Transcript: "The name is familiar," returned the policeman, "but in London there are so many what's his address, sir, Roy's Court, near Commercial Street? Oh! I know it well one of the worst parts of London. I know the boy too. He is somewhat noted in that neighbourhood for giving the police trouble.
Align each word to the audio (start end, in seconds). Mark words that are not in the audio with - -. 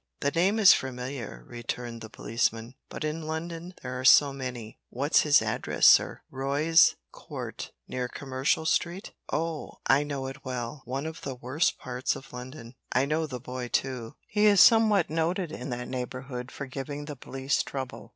"The 0.21 0.31
name 0.31 0.57
is 0.57 0.73
familiar," 0.73 1.43
returned 1.45 2.01
the 2.01 2.09
policeman, 2.09 2.73
"but 2.89 3.03
in 3.03 3.27
London 3.27 3.75
there 3.83 3.99
are 3.99 4.03
so 4.03 4.33
many 4.33 4.79
what's 4.89 5.21
his 5.21 5.43
address, 5.43 5.85
sir, 5.85 6.23
Roy's 6.31 6.95
Court, 7.11 7.71
near 7.87 8.07
Commercial 8.07 8.65
Street? 8.65 9.11
Oh! 9.31 9.73
I 9.85 10.01
know 10.01 10.25
it 10.25 10.43
well 10.43 10.81
one 10.85 11.05
of 11.05 11.21
the 11.21 11.35
worst 11.35 11.77
parts 11.77 12.15
of 12.15 12.33
London. 12.33 12.73
I 12.91 13.05
know 13.05 13.27
the 13.27 13.39
boy 13.39 13.67
too. 13.67 14.15
He 14.27 14.47
is 14.47 14.59
somewhat 14.59 15.11
noted 15.11 15.51
in 15.51 15.69
that 15.69 15.87
neighbourhood 15.87 16.49
for 16.51 16.65
giving 16.65 17.05
the 17.05 17.15
police 17.15 17.61
trouble. 17.61 18.09